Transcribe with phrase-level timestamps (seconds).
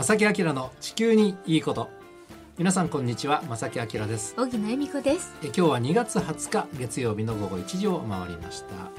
[0.00, 1.90] 正木明の地球にいいこと。
[2.56, 4.34] 皆さんこんにちは正木明です。
[4.34, 5.30] 小木恵美子です。
[5.42, 8.90] え今日は2月20日月曜日の午後1時を回りました。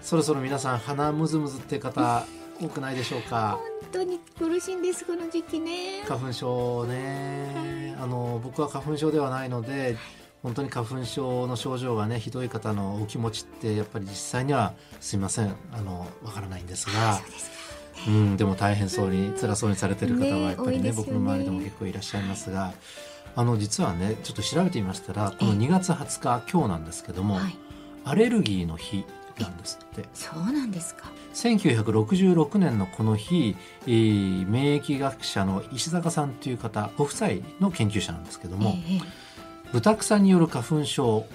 [0.00, 2.24] そろそろ皆さん鼻むずむずって方
[2.58, 3.58] 多くないでしょうか？
[3.82, 6.04] 本当に苦しいんですこの時期ね。
[6.08, 7.94] 花粉症ね。
[8.00, 9.98] あの僕は花粉症ではないので
[10.42, 15.54] 本当に花粉症の症状がねひどい方のお気持ちってやっぱり実際にはすいません。
[15.70, 17.16] あのわからないんですが。
[17.16, 17.69] う
[18.10, 22.72] ん、でも大変そうに辛そうにされてる方はやっぱりね、ね、僕の周りでも結構いらっしゃいますが
[23.36, 27.56] あの実はねちょっと調べてみましたらこの2月20日今日なんですけども、はい、
[28.04, 29.04] アレルギーの日
[29.38, 30.04] なんですって。
[30.14, 37.28] そうなんですか？1966年のこの日、えー、免疫学者の石坂さんという方ご夫妻
[37.60, 39.02] の研究者なんですけども、えー、
[39.72, 41.26] 豚草による花粉症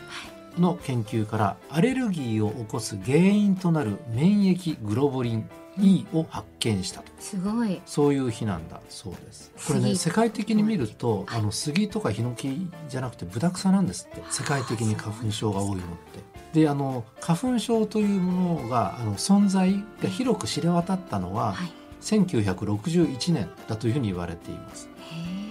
[0.58, 7.12] の研究からアレルギーを起こす原因となる免疫グロブリン E を発見したと。
[7.20, 7.82] すごい。
[7.86, 8.80] そういう日なんだ。
[8.90, 9.52] そうです。
[9.68, 14.24] これね世界的に見るとあの杉とかヒノキじゃなくてブタクサなんですって。
[14.30, 15.78] 世界的に花粉症が多いのっ
[16.54, 16.60] て。
[16.62, 24.90] であの花粉症というものがあの存在が広く知れ渡ったのは、はい、1961年だというふうに言われています。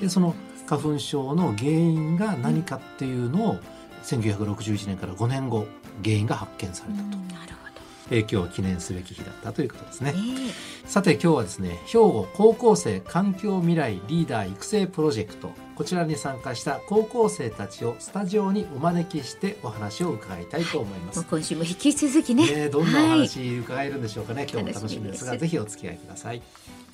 [0.01, 0.35] でその
[0.67, 3.61] 花粉症の原因が何かっていうのを、うん、
[4.05, 5.67] 1961年から5年後
[6.03, 7.17] 原因が発見されたと。
[7.35, 7.55] なる
[8.11, 10.53] え今日は記念すべき日だったということですね、えー、
[10.85, 15.51] さて今日はですね兵庫高校生環境未来リーダー育成プロジェクト。
[15.75, 26.41] こちらに参加した高校生たちをスタジオにお招きしてお話を伺いたいと思います、はい、今週も引き続きね、ね、どんなお話伺えるんでしょうかね、はい、今日も楽しみですがぜひお付き合いください。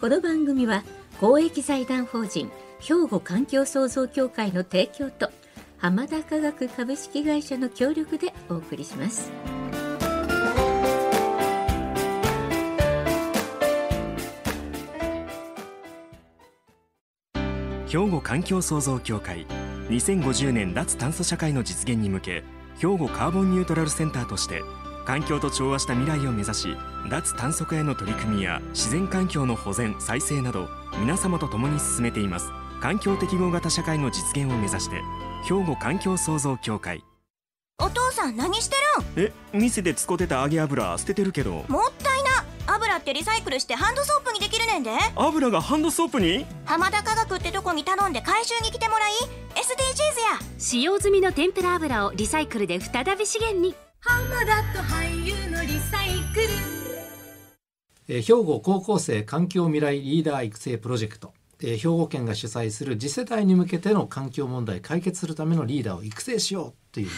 [0.01, 0.83] この番組は
[1.21, 5.31] 公益財団法人兵庫環境創造協会の提供と
[5.81, 9.33] 浜田科学株式会社の協力でお送りします。
[17.89, 19.47] 兵庫環境創造協会
[19.89, 22.45] 2050年脱炭素社会の実現に向け
[22.79, 24.63] 兵庫カーボンニュートラルセンターとして
[25.07, 26.77] 環境と調和した未来を目指し
[27.11, 30.69] 脱炭素化への取り組みや自然環境の保全再生など
[31.01, 35.03] 皆様と共に進めています環境適合型社会の実現を目指して
[35.45, 37.03] 兵庫環境創造協会。
[37.79, 38.77] お父さん何して
[39.17, 39.27] るん？
[39.27, 41.65] え店で使ってた揚げ油捨ててるけど。
[41.69, 42.45] もったいな。
[42.67, 44.91] 油ってリサイクルしてハンドソープにできるねんで。
[45.17, 46.45] 油がハンドソープに？
[46.67, 49.13] 浜田科学ってとこに頼んで回収に来てもらい。
[49.55, 50.51] SDGs や。
[50.59, 53.75] 使用済みの天ぷら油をリサイクルで再び資源に。
[54.01, 56.49] 浜田と俳優のリサイクル。
[58.09, 67.09] えー、兵庫高校生環境未来リーダー育成プロジェクトえー、兵庫県が主催する次世代に向けての環境問題解決するためのリーダーを育成しようという、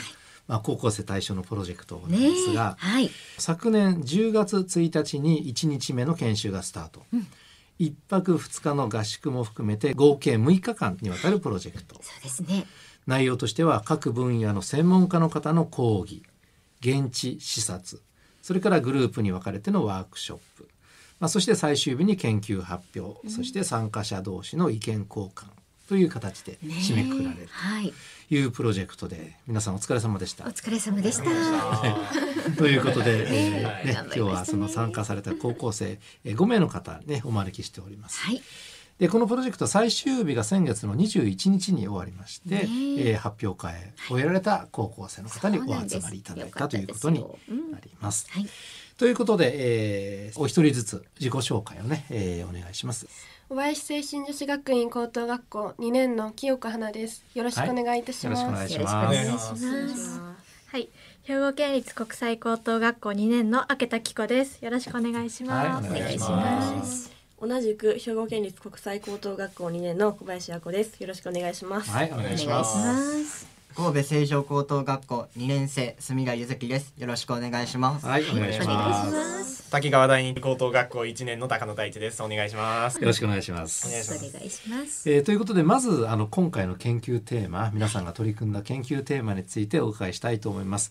[0.48, 7.02] まあ、高校生対象のプロジェクトなんですが、はい、昨年10月1日に1日目の研修がスタート。
[7.12, 7.26] うん。
[7.80, 11.96] 1泊2日の合宿も含めて合計6日間にわたるプロジェクト。
[12.02, 12.66] そうですね。
[13.06, 16.22] 内容としては各分野の専門家の方の講義
[16.80, 18.00] 現地視察
[18.42, 20.68] それからグループに分かれてのワークショップ、
[21.22, 25.44] まあ、そして最終日に研究発表、うん、そして参加者同士の意見交換
[25.88, 27.48] という形で締めくくられる
[28.28, 28.44] とい。
[28.44, 30.44] うプロジェクトで皆さんお疲れ様でした。
[30.46, 32.54] お疲れ様でした。
[32.58, 33.84] ということで、え。
[33.84, 38.18] ーね、今日はその参加された高校生5名の方ねお招きしております。
[38.18, 38.42] はい。
[38.98, 43.14] でこのプロジェクト最終日が先月の21日に終わりまして、ねえ。
[43.14, 43.74] ー、発表会
[44.10, 47.20] をやられた高校生の方にお集まりいただいたということに
[47.70, 48.26] なります。
[48.30, 48.46] はい、
[49.02, 53.08] ということで、えー、お一人ずつ自己紹介をね、えー、お願いします。
[53.48, 57.24] 小林精神女子学院高等学校2年の清子花です。
[57.34, 58.44] よろしくお願いいたします。
[58.44, 60.20] はい、よろしくお願いします。
[60.68, 60.88] はい、
[61.24, 64.64] 兵庫県立国際高等学校2年の明田紀子です。
[64.64, 65.82] よろしくお願いします。
[65.82, 67.10] はい、お願いします。
[67.40, 71.00] 同じく兵庫県立国際高等学校2年の小林亜子です。
[71.00, 71.90] よろしくお願いします。
[71.90, 73.51] はい、お願いします。
[73.74, 76.92] 神戸成城高等学校2年生住賀ゆずきです。
[76.98, 78.06] よろしくお願いします。
[78.06, 79.70] はいお願いします。
[79.70, 82.22] 滝川第二高等学校1年の高野大地です。
[82.22, 83.00] お願いします。
[83.00, 83.88] よろしくお願いします。
[83.88, 85.10] お願いします。
[85.10, 90.90] えー、ということでまずあの今回の研究テーマ皆さんが取り組んだ研究テーマについてお伺いしたいと思います。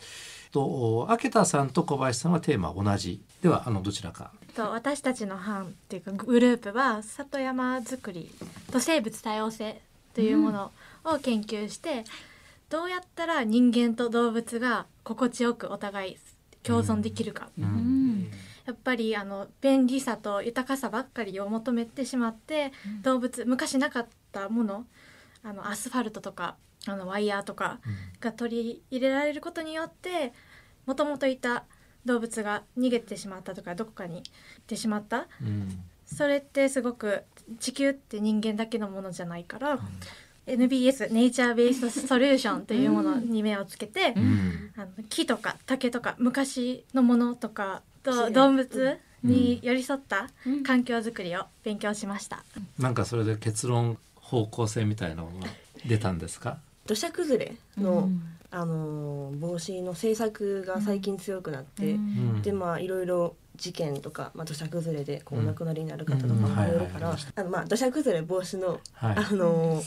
[0.51, 3.21] と明田さんと小林さんはテーマ同じ。
[3.43, 4.31] ではあのどちらか。
[4.55, 8.31] と私たちの班っていうかグループは里山づくり
[8.71, 9.79] と生物多様性
[10.15, 10.71] というもの
[11.05, 12.03] を研究して、うん
[12.71, 16.17] どうやったら人間と動物が心地よくお互い
[16.63, 18.31] 共存できるか、うん、
[18.65, 24.85] やっぱりあの便利さと豊かさばっかりを求めてしまって、うん、動物昔なかったもの
[25.43, 26.55] あのアスファルトとか
[26.87, 27.79] あのワイヤーとか
[28.21, 30.31] が取り入れられることによって
[30.85, 31.65] もともといた
[32.05, 34.23] 動物が逃げてしまったとかどこかに行っ
[34.65, 37.23] てしまった、うん、それってすごく
[37.59, 39.79] 地球って人間だけのものじゃないから、
[40.47, 44.15] NBS ネイチャーベースソリューションというものに目をつけて、
[44.75, 50.29] あの木とか竹とか昔のものとかと動物に寄り添った
[50.65, 52.43] 環境づくりを勉強しました、
[52.79, 55.31] なんかそれで結論方向性みたいなのが
[55.85, 56.57] 出たんですか？
[56.87, 58.09] 土砂崩れの、
[58.49, 61.97] あの防止の政策が最近強くなって、
[62.41, 69.83] でまあいろいろ事件とか、まあ、土砂崩れでこうお亡くなりになる方とかもいるからあのまあ土砂崩れ防止の、はい、あの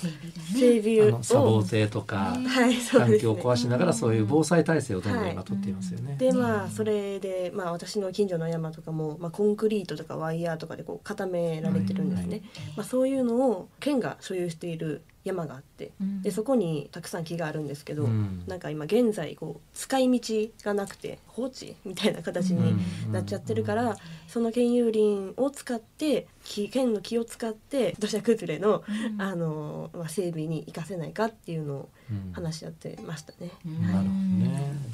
[0.57, 6.15] 整備を砂防堤とか、はい、環境を壊しながらそういう防災体制をどんどん今取っていますよね。
[6.17, 12.43] でまあそれで、まあ、私の近所の山とかも、まあ、コンクリートとかワイヤーとかでこう固められてるんですね。
[12.77, 22.77] まあ、そういうのを県が所有している山があって、うん、でそこにたくさん木があるんですけど、うん、なんか今現在こう使い道がなくて放置みたいな形に
[23.11, 23.97] なっちゃってるから、
[24.29, 26.29] その県有林を使って
[26.71, 28.85] 県の木を使って土砂崩れの,、
[29.19, 31.89] あのまあ、整備に生かせないかっていうのを
[32.33, 33.51] 話し合ってましたね。
[33.65, 34.09] なる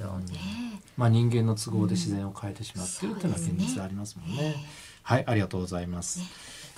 [0.06, 0.80] ほどね。
[0.96, 4.54] まあ人間の都合で自然を変えてしまっているっていうのは現実ありますもんね。
[5.02, 6.20] はいありがとうございます。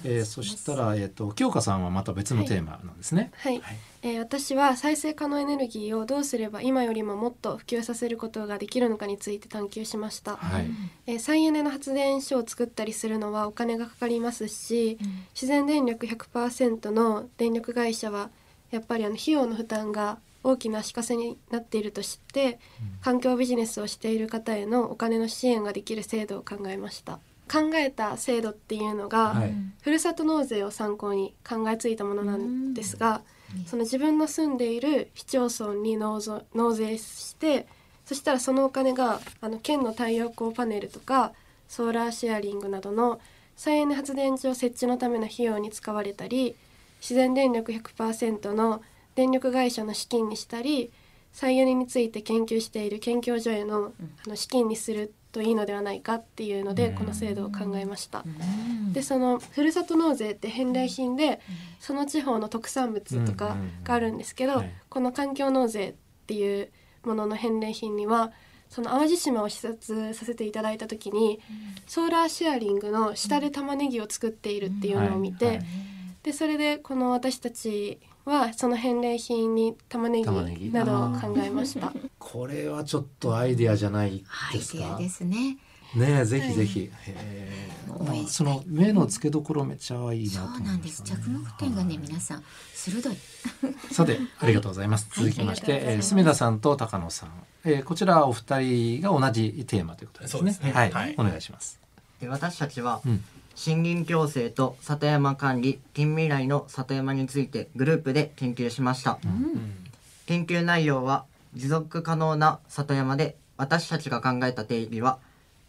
[0.05, 3.31] えー、そしたら、えーと、清香さんはまた別のテーマなんですね。
[3.37, 10.37] はい、はい、えー、私は再生可能エネルギーをどうすれば今よりももっと普及させることができるのかについて探求しました。
[10.37, 10.67] はい、
[11.07, 18.31] えー、再エネの発電所を作ったりするのはお金がかかりますし、うん、自然電力100%の電力会社は
[18.71, 22.59] やっぱりあの費用の負担が大きな足かせになっていると知って、
[23.01, 27.21] 環境ビジネスをしている方へのお金の支援ができる制度を考えました。
[27.53, 33.21] 考えた制度っていうのが、はい、ふるさと納税を参考に考えついたものなんですが、
[33.67, 36.21] その自分の住んでいる市町村に納
[36.73, 37.67] 税して
[38.07, 41.33] そしたらそのお金があの県の太陽光パネルとか
[41.69, 43.21] ソーラーシェアリングなどの
[43.57, 46.57] 再エネ発電所設置のための費用に使われたり
[47.01, 48.83] 自然電力100%の
[49.15, 50.91] 電力会社の資金にしたり
[51.32, 53.93] 再エネについて研究している研究所への
[54.26, 58.23] あの資金にするといいのではないかっていうのでこの制度を考えました。
[58.93, 61.40] でそのふるさと納税って返礼品で
[61.81, 65.94] その地方の特産物とかがあるんですけどこの環境納税っ
[66.26, 66.70] ていう
[67.05, 68.32] ものの返礼品には
[68.69, 71.40] その淡路島を視察させていただいた時に
[71.87, 75.61] ソーラーシェアリングの下で玉ねぎを作っているっていうのを見て
[76.23, 81.93] でそれでこの私たちはその返礼品に玉ねぎなどを考えました。
[82.19, 84.97] これはちょっとアイデアじゃないですか？
[84.99, 85.59] ですね。
[85.95, 86.91] ねぜひぜひ。
[87.89, 91.03] はい、その目の付けどころめっちゃいいなと、ね、そうなんです。
[91.03, 93.17] 着目点がね皆さん鋭い。
[93.93, 95.09] さてありがとうございます。
[95.15, 97.31] 続きまして、えー、住田さんと高野さん、
[97.65, 100.53] えー、こちらお二人が同じテーマということですね。
[100.53, 101.79] すねはい、はい、お願いします。
[102.27, 103.25] 私たちは、うん
[103.57, 109.77] 森林共生と里山管理近未来の里山についてグループで研究しました、うん、
[110.27, 115.19] 研究内容は持続可能な里山で私たちが考えた定義は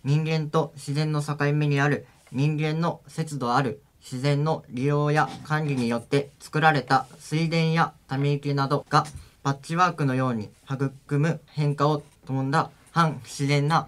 [0.04, 9.06] 人間と自然の境目にある人間の節度ある自然の利用や管理によって作られた水田やため池などが
[9.44, 13.88] パッチワークのように育む変化を伴んだ反自然な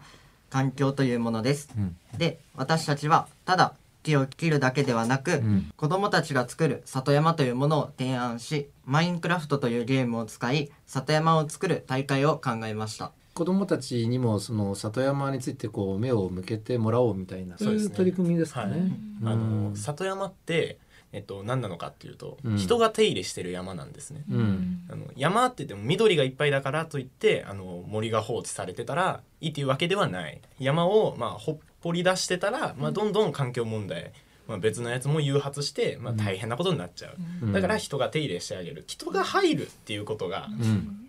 [0.49, 1.69] 環境というものです。
[1.77, 3.73] うん、で私たちはただ
[4.05, 13.11] 木を切るだけではなく、うん、子供たちが作る里山というものを提案しマインクラフトというゲームを使い里山を作る大会を考えました。
[13.33, 17.57] 子供たちにもその里山についてこう目を向けてもらおうみたいな。
[17.57, 18.93] そういう取り組みですかね。
[19.21, 20.77] はい、あの里山って
[21.15, 30.41] えっと、何なのかっていうと、うん、人が手入れしてる山なんですね、うん、あの山って言っても緑がいっぱいだからといってあの森が放置されてたらいいっていうわけではない。
[30.59, 34.11] 山を、まあ、ほっぽり出してたら、まあ、どんどん環境問題、
[34.47, 38.83] まあ、別のやつも誘発して、まあ、大変なことになっちゃう、うん、だから人が手入れしてあげる。
[38.87, 40.49] 人が入るっていうことが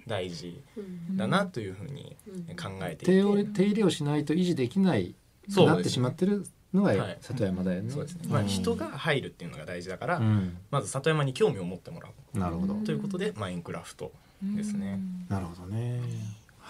[0.07, 0.61] 大事
[1.13, 2.15] だなというふうに
[2.63, 5.15] 考えていて、手入れをしないと維持できない
[5.49, 7.91] なってしまってるのが里山だよね。
[7.91, 8.29] そうですね。
[8.29, 12.39] まあ人が入るっていうのが大事だから、うん、まず里山に興味を持ってもらう。
[12.39, 12.75] なるほど。
[12.75, 15.01] ということでマインクラフトですね。
[15.31, 16.01] なるほどね。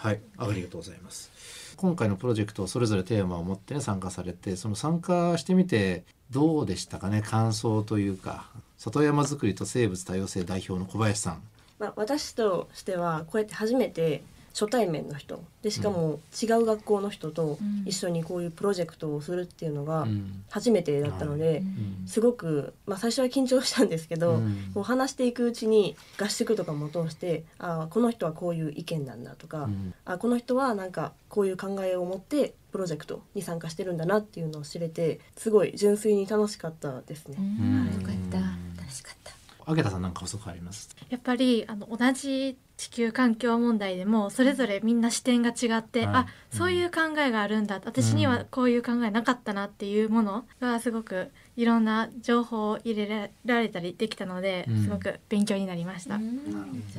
[0.06, 1.74] はい、ありがとうございます。
[1.76, 8.48] 今回のプロジェクトそれぞれテーマを持って、ね、参加されて、その参加してみてどうでしたかね、感想というか、
[8.78, 11.42] 里山づくりと生物多様性代表の小林さん。
[11.80, 14.22] まあ私としてはこうやって初めて
[14.58, 15.44] 初対面の人。
[15.60, 20.06] でしかも違う学校の人と一緒にこういうプロジェクトをするっていうのが
[20.48, 21.62] 初めてだったので、
[22.06, 24.40] すごく、まあ、最初は緊張したんですけど、
[24.72, 29.68] こう話していくうちに合宿とかも通してあこの人はこういう意見なんだとか、
[30.06, 37.36] あこの人はなんかこういう考えを持ってプロジェクトに参加してるんだなっていうのを知れてすごい純粋に楽しかったですね。
[37.36, 38.38] はい、よかった。
[38.38, 39.25] 晴らしかった
[39.68, 40.96] あげたさんなんか補足あります。
[41.10, 56.16] やっぱりあの同じ地球環境問題でもそれぞれみんな視点が違って、はい、あそういう考えがあるんだ、私にはこういう考えなかったなっていうものがすごくいろんな情報を入れられたりできたので、うん、すごく勉強になりました。
[56.18, 56.22] そ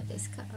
[0.04, 0.50] うですか、ね、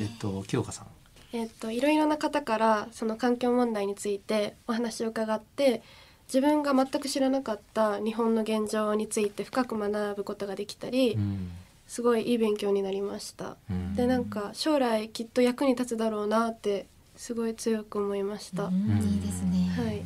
[0.00, 0.86] えっと清香さん。
[1.32, 5.82] えっといろいろな方からその環境問題についてお話を伺って
[6.28, 11.50] 自分が全く知らなかった日本の現状について深く学ぶことができたり、うん、
[11.86, 13.56] すごいいい勉強になりました。
[13.70, 18.64] うん、でなんか将来きっと役に立つだろうなってすごい強く思いました。
[18.64, 19.72] うん、いいですね。
[19.74, 19.96] はい。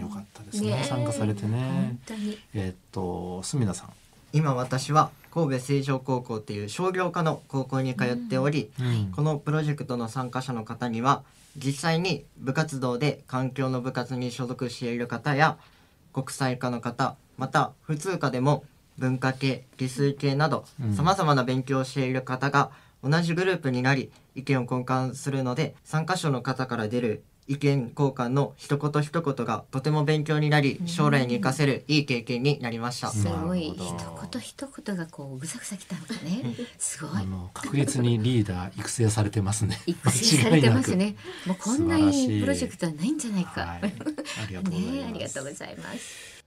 [0.00, 0.70] よかったですね。
[0.70, 1.98] ね参加されてね。
[2.54, 3.92] えー、っと隅田さん。
[4.32, 8.70] 今私は神戸成城高校っていう商業科の高校に通っており、
[9.16, 11.24] このプロジェクトの参加者の方には
[11.56, 15.58] 実際に部活動で環境の部活に所属している方や
[16.12, 18.64] 国際科の方また普通科でも
[18.98, 22.70] 文化系理数系などさまざまな勉強をしている方が
[23.02, 33.08] 同じグループになり意見を交換するので参加者の方から出る意見交換の一言一言がとても勉強になり将来に生かせるいい経験になりました。
[33.08, 33.78] すごい一
[34.32, 36.56] 言一言がこうぐさぐさきたのかね。
[36.78, 37.10] すごい。
[37.20, 39.80] あの確実にリーダー育成されてますね。
[39.86, 41.16] 育成されてますね。
[41.46, 43.60] もうこんないいプロジェクトはないんじゃないか。
[43.60, 44.92] はい、ありがとうございます。
[44.94, 46.44] ね、 ありがとうございます。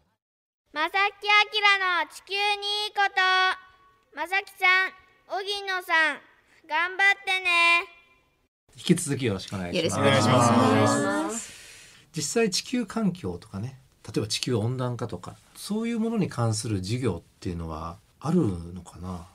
[0.74, 3.68] まさきあきらの地球にいいこと。
[4.16, 6.20] まさきさん、荻野さん、
[6.68, 7.97] 頑張ってね。
[8.78, 9.98] 引き続きよろしくお願いします。
[9.98, 11.52] よろしくお願いします。
[12.16, 18.38] 実際地球環境とかね、例えば地球温暖化とか、そういうものに関する授業っていうのはある
[18.74, 19.26] のかな？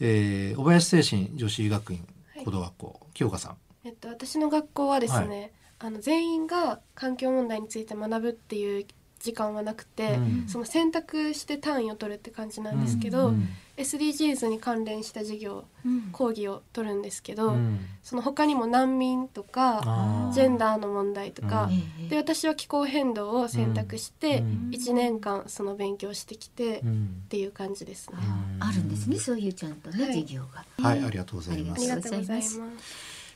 [0.00, 2.06] えー、小林精神女子医学院
[2.42, 3.56] 高等学校、はい、清香さん。
[3.84, 8.86] えっと私の学校はですね、はい、あの全員が環境問題について学ぶっていう
[9.18, 17.54] 時間はなくて、うん、その選択して単位を取るって感じなんですけど、うん、SDGs に関連した授業、うん、講義を取るんですけど、
[18.02, 21.68] その他にも難民とかジェンダーの問題とか、
[22.08, 26.82] で私は気候変動を選択して1年間その勉強してきてっ
[27.28, 28.16] ていう感じですね。
[28.60, 30.64] あるんですねそういうちゃんとね、はい、授業が。
[30.78, 31.80] はい、ありがとうございます。
[31.80, 32.60] ありがとうございます。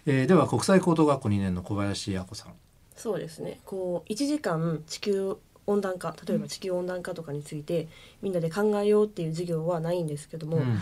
[0.07, 2.55] えー、では国際高等学校2年の小林彩子さん。
[2.97, 3.61] そうですね。
[3.65, 5.39] こう1時間地球
[5.71, 7.89] 温暖化例えば地球温暖化とかについて
[8.23, 10.79] みんなで考えようっていう授業はないんですけども、うん、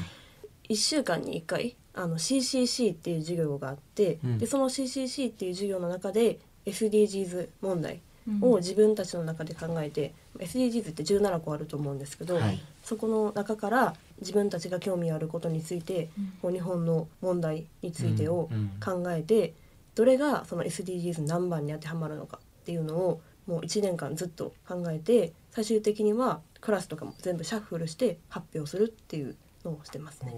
[0.69, 8.01] 1週間に1回あの CCC っていう授業があって、うん、でその CCC っていう授業の中で SDGs 問題
[8.41, 16.11] を自分たちの中で考えて、うん、SDGs って17個あると思うんですけど、はい、そこの中から自分たちが興味あることについて、
[16.43, 18.51] こう日本の問題についてを
[18.85, 19.55] 考えて、
[19.95, 30.35] どれがその SDGs 何番に当てはまるのかっていうのをもう1年間ずっと考えて最終的にはクラスとかも全部シャッフルして発表するっていうのをしてますね。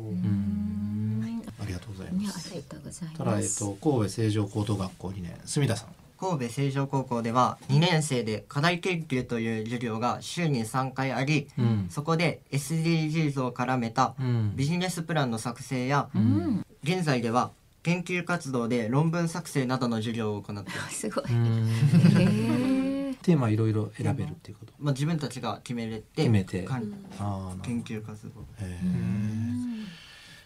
[1.60, 2.50] ありがとうございます。
[2.52, 3.18] ありがとうございます。
[3.18, 5.88] ただえっと神戸成城高等学校2年住田さん。
[6.20, 14.14] 神戸成城高校では2年生で課題研究という授業が週に3回あり、うん、そこで SDGs を絡めた
[14.54, 17.52] ビジネスプランの作成や、うん、現在では
[17.82, 21.00] 研究活動で論文作成などの授業を行っています。
[21.00, 21.24] すごい。
[23.22, 24.72] テーマいろいろ選べるっていうこと。
[24.78, 26.66] まあ自分たちが決めれて決めて。
[27.18, 28.32] あ研究活動。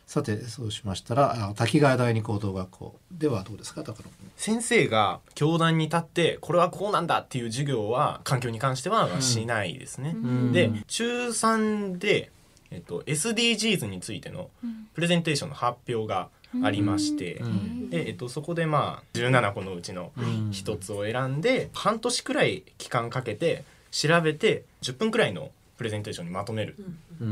[0.07, 3.83] さてそうしましたら滝川第二高等学校ではどうですか？
[3.83, 10.11] 高野先生が教壇に立ってこれはこうなんだっていう授業は環境に関してはしないですね。
[10.15, 12.31] うん、で中3で、
[12.71, 14.51] えっと、SDGs についての
[14.93, 16.29] プレゼンテーションの発表が
[16.63, 17.43] ありまして、
[17.91, 20.13] で、えっと、そこでまあ17個のうちの
[20.51, 26.77] 一つを選んで、半年くらい期間かけて調べて10分くらいのプレゼンテーションにまとめる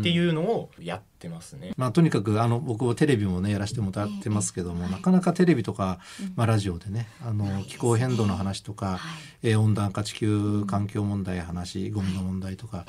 [0.01, 1.73] っていうのをやってますね。
[1.77, 6.01] まあ、とにかくあの僕はテレビもねやらせてもらってますけども、なかなかテレビとか、
[6.35, 8.99] まあ、ラジオでねあの気候変動の話とか、
[9.43, 12.85] え温暖化地球環境問題話ゴミの問題とか。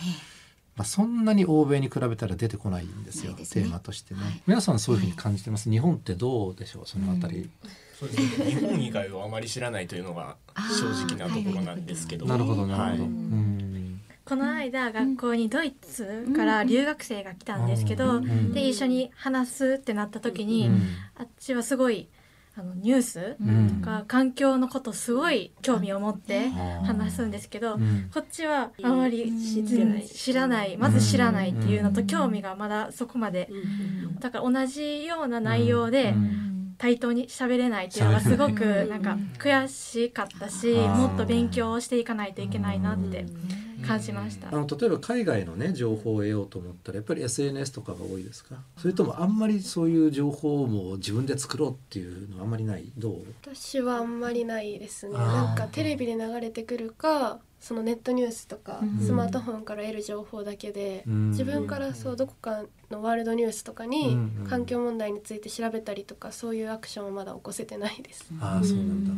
[0.75, 6.87] まあ、そんなに欧米に比べたら出てこないんですよ、ね、テーマとしてね、はい、皆さんそういうふうに感じてます、日本ってどうでしょう？
[6.87, 7.51] そのあたり、うん、
[7.99, 8.45] そうですね。
[8.45, 12.25] 日本以外をあまり知らないというのが正直なところなんですけど。
[12.25, 13.09] なるほどなるほど、
[14.25, 18.21] この間学校にドイツから留学生が来たんですけど、
[18.53, 20.71] で一緒に話すってなった時に、
[21.15, 22.07] あっちはすごい
[22.55, 23.37] あのニュース
[23.79, 27.79] とか環境のことすごい興味を持って話すんですけど、
[28.13, 29.31] こっちはあまり
[30.07, 30.77] 知らない。
[30.77, 33.49] まず知らないっていうのと興味がまだそこまで、
[34.19, 36.13] だから同じような内容で
[36.77, 43.25] 対等に喋れないっていうのがすごくなんか悔しかったしもっと勉強していかないといけないなって
[43.85, 48.55] 感じました、あの例えば海外のね情報を得ようと思ったらやっぱり SNS とかが多いですか？
[48.77, 52.91] それともあんまりそういう情報も自分で作ろうっていうのはあんまりない？
[52.97, 53.25] どう？
[53.41, 55.13] 私はあんまりないですね。
[55.13, 64.17] なんかテレビで流れてくるかそのネットニュースとか、スマートフォンから得る情報だけで、自分からそうどこかのワールドニュースとかに
[64.49, 68.25] 環境問題について調べたりとかそういうアクションをまだ起こせてないです。
[68.39, 69.11] あそうなんだ。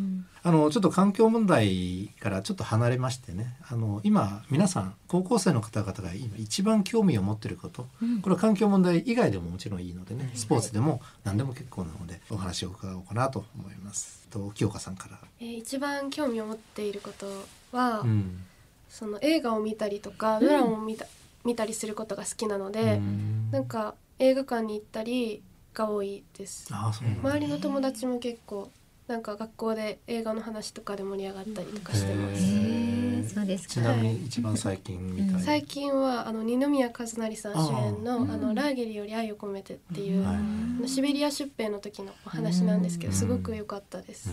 [0.44, 3.58] あのちょっと環境問題からちょっと離れましてね。
[3.68, 7.88] あの今皆さん高校生の方々が今一番興味を持っていること、
[8.22, 10.32] これは環境問題以外でももちろんいいのでね。
[10.36, 14.28] スポーツでも何でも結構なのでお話を伺おうかなと思います。
[14.30, 17.26] と清香さんから、えー、一番興味を持っていること
[17.72, 18.44] は、うん、
[18.90, 21.06] その映画を見たりとかドラマを見た,、
[21.46, 26.68] 見たりすることが好きなので、ん、なんか映画館に行ったりが多いです。
[26.74, 28.72] 周りの友達も結構
[29.08, 33.36] なんか学校で映画の話とかで盛り上がったりとかしてます。
[33.36, 35.42] そうですちなみに一番最近みたい。
[35.42, 44.30] 最近はあの二宮和也さん主演のあのラーゲリより愛を込めてっていう、シベリア出兵の時のお話なんですけどすごく良かったです。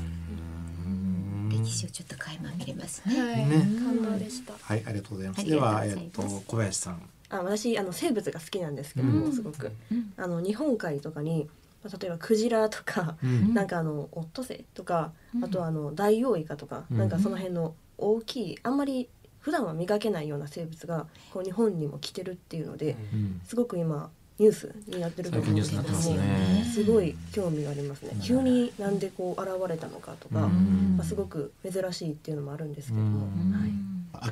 [1.62, 3.21] 歴史をちょっと垣間見れますね。
[3.21, 4.52] はい、ね感動でした。
[4.61, 5.45] はい、ありがとうございます。
[5.45, 7.02] では、えっと、小林さん。
[7.31, 9.73] あ、私、あの生物が好きなんですけども、すごく。
[10.16, 11.49] あの日本海とかに。
[11.85, 13.16] 例えばクジラとか、
[13.52, 19.09] なんかあのオットセイとか、あとあのダイオウイカとか、なんかその辺の大きいあんまり
[19.40, 22.97] 普段は見かけないような生物がこう日本にも来てるっていうので、
[23.45, 24.11] すごく今
[24.42, 28.11] ニュースになってると思うんですけども、すごい興味がありますね。
[28.20, 30.49] 急になんでこう現れたのかとか、
[30.96, 33.20] まあすごく珍しいっていうのもあるんですけども、
[33.56, 33.70] はい。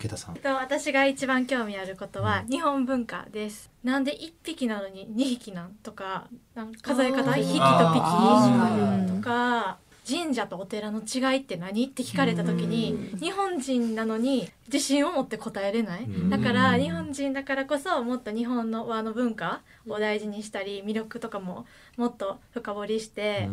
[0.02, 0.36] 明田さん。
[0.42, 3.70] 私が一番興味あることは日本文化です。
[3.84, 6.26] なんで一匹なのに二匹なんとか、
[6.56, 9.78] なん数え方一匹と匹とか。
[10.10, 11.86] 神社とお寺の違いって何？
[11.86, 16.06] って聞かれた時に日本人なのに自信を持って答えれない。
[16.28, 23.48] だから日本人だからこそもっと日本の和の文化を大事にしたり魅力とかももっと深掘りして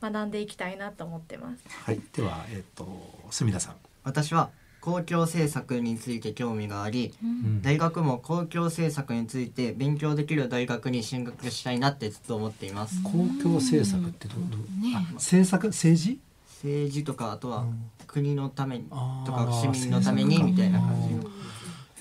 [0.00, 1.64] 学んでいきたいなと思ってます。
[1.68, 2.86] はい、では、えっと、
[3.30, 3.76] 住田さん。
[4.04, 13.02] 私は公共政策について興味があり、うん、大学も公共政策について勉強できる大学に進学したいなってずっと思っています。
[13.02, 13.10] 公
[13.42, 15.68] 共政策ってどうどう、ね、政策？
[15.68, 16.20] 政治？
[16.46, 17.66] 政治とかあとは
[18.06, 18.84] 国のために
[19.24, 21.24] とか市民のためにみたいな感じの。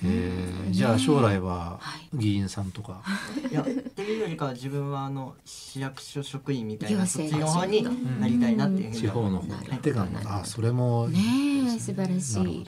[0.03, 1.79] えじゃあ将来は
[2.13, 3.01] 議員さんとか、
[3.49, 7.83] いやっていうよりかは自分はあの市役所職員みたいなそっちの方に
[8.19, 12.65] なりたいなっていう地方の方でかあそれもね素晴らしい。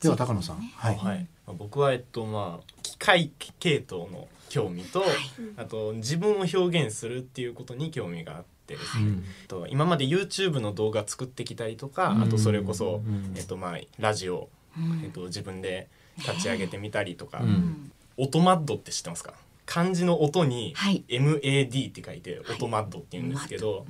[0.00, 0.60] では高野さん。
[0.60, 1.26] はい、はい、
[1.58, 5.04] 僕はえっとまあ機械系統の興味と、
[5.56, 8.48] あと自分を表現するっていうことに興味があって。
[8.68, 13.00] ですね、と今まで YouTube の動画作ってきたりとか、あとそれこそ、
[13.34, 14.50] えっとまあ、ラジオ、
[15.02, 17.42] えっと、自分で立ち上げてみたりとか、
[18.16, 19.34] オトマッドって知ってますか？
[19.66, 20.74] 漢字の音に
[21.08, 23.86] MAD って書いてオトマッドって言うんですけど、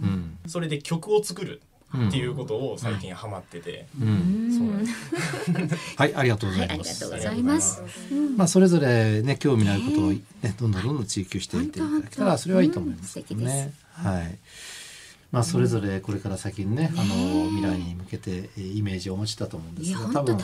[0.47, 1.61] それで曲を作る
[2.09, 3.87] っていうことを最近ハマってて、
[5.97, 7.05] はい、ありがとうございます。
[7.05, 7.83] ありがとうございます。
[8.37, 10.21] まあそれぞれね興味のあることをね
[10.59, 13.73] どんどんどんどん追求していっていただけたらそれはいいと思いますね。
[13.93, 14.37] はい。
[15.31, 19.93] まあ、それぞれこれから先にね、あの未来に向けてイメージをお持ちだと思うんです。
[19.93, 20.39] が多分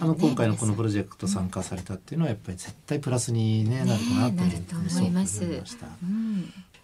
[0.00, 4.42] あの今回のこのプロジェクト参加されたっていうのはやっぱり絶対プラスに、ね、なるかなと
[4.76, 5.42] 思います。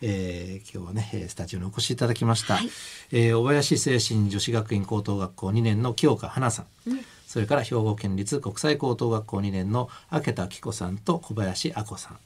[0.01, 2.71] えー、今日はねスタジオにお越しいただきました、はい、
[3.11, 12.19] えー、小林精神女子学院高等学校2年の清香花さん、うん、それから兵庫県立国際高等学校2年の明田紀子さんと小林亜子さん。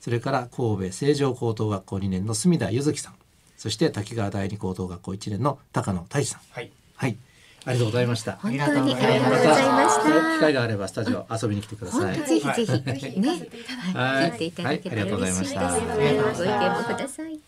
[0.00, 3.14] それから神戸成城高等学校2年の隅田柚月さん
[3.62, 6.40] そして滝川第二高等学校1年の高野太一さん。
[6.50, 6.72] はい。
[6.96, 7.16] はい。
[7.64, 8.32] ありがとうございました。
[8.32, 10.34] 本当にありがとうございました。
[10.34, 12.16] 機会があればスタジオ遊びに来てください。
[12.26, 12.72] ぜひぜひ
[13.20, 13.48] ね、
[13.94, 15.54] 聞いていただけたら嬉しいです。
[15.54, 17.38] ご意見もください。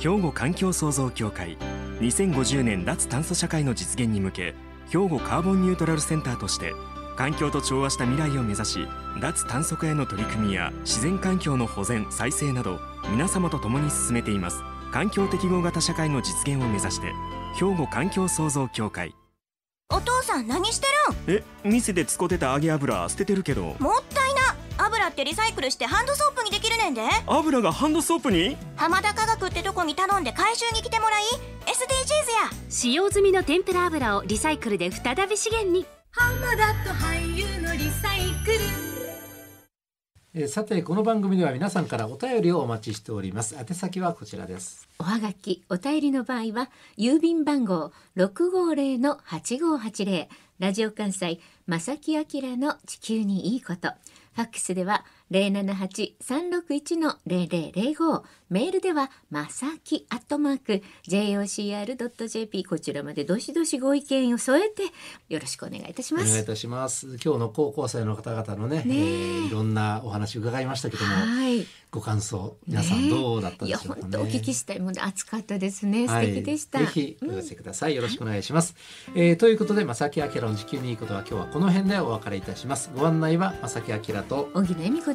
[0.00, 1.56] 兵庫環境創造協会
[2.00, 4.54] 2050年脱炭素社会の実現に向け
[4.88, 6.72] 兵庫カーボンニュートラルセンターとして
[7.14, 8.88] 環境と調和した未来を目指し
[9.20, 12.80] 脱炭素化への取り組みや自然環境の保全再生など
[13.12, 14.60] 皆様と共に進めています
[14.92, 17.12] 環境適合型社会の実現を目指して
[17.54, 19.14] 兵庫環境創造協会。
[19.90, 20.86] お父さん何して
[21.26, 21.38] るん？
[21.38, 23.74] え店で使ってた揚げ油捨ててるけど。
[23.78, 24.54] もったいな。
[24.84, 27.02] 油ってリサイクルしてハンドソープにできるねんで。
[27.26, 28.56] 油がハンドソープに？
[28.76, 31.22] 浜田科学ってとこに頼んで回収に来てもらい。
[31.66, 32.58] SDGs や。
[32.68, 35.86] 使用済みの天ぷら油をリサイクルで再び資源に。
[36.10, 38.87] 浜田と俳優のリサイクル
[40.40, 43.56] えーさてこの番組では皆さんからお便りをお待ちしております。
[43.56, 44.88] 宛先はこちらです。
[45.00, 50.28] おはがき、お便りの場合は、郵便番号650-8580、
[50.60, 52.24] ラジオ関西、正木明
[52.56, 53.88] の地球にいいこと。
[54.36, 58.22] ファックスでは、078-361-0005。
[58.50, 62.64] メールでは、まさきアットマーク、jocr.jp。
[62.64, 64.84] こちらまでどしどしご意見を添えて、
[65.28, 66.26] よろしくお願いいたします。
[66.26, 71.66] お願いいたします今日の高校生の方々のねねええーいろんなお話伺いましたけどもはい。
[71.90, 76.06] ご感想皆さんどうだったでしょうかね本当お聞きしたいもの熱かったですね。
[76.06, 76.78] 素敵でした。
[76.78, 78.74] はい、ぜひお寄せください、よろしくお願いします、
[79.14, 85.14] えーということで正木明の地球にいいことは今日はこの辺でお別れいたしますご案内は正木明と小木恵美子